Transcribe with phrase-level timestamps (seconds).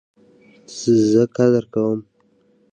[1.09, 1.99] زه قدر کوم